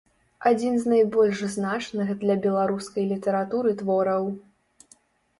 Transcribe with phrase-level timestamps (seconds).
[0.51, 4.23] Адзін з найбольш значных для беларускай літаратуры твораў.